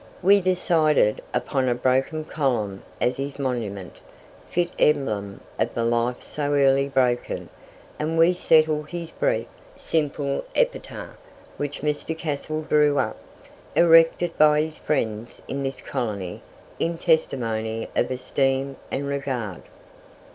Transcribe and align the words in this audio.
We 0.23 0.41
decided 0.41 1.21
upon 1.31 1.69
a 1.69 1.75
broken 1.75 2.23
column 2.23 2.81
as 2.99 3.17
his 3.17 3.37
monument 3.37 3.99
fit 4.49 4.71
emblem 4.79 5.41
of 5.59 5.75
the 5.75 5.85
life 5.85 6.23
so 6.23 6.53
early 6.55 6.89
broken 6.89 7.49
and 7.99 8.17
we 8.17 8.33
settled 8.33 8.89
his 8.89 9.11
brief, 9.11 9.45
simple 9.75 10.43
epitaph, 10.55 11.17
which 11.57 11.81
Mr. 11.81 12.17
Cassell 12.17 12.63
drew 12.63 12.97
up: 12.97 13.17
"Erected 13.75 14.35
by 14.39 14.63
his 14.63 14.77
friends 14.79 15.39
in 15.47 15.61
this 15.61 15.81
colony 15.81 16.41
in 16.79 16.97
testimony 16.97 17.87
of 17.95 18.09
esteem 18.09 18.77
and 18.89 19.05
regard." 19.07 19.61